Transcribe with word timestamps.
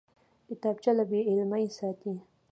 کتابچه 0.47 0.91
له 0.97 1.03
بېعلمۍ 1.09 1.65
ساتي 1.77 2.13